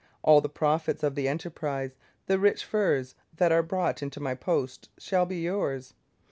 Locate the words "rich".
2.39-2.65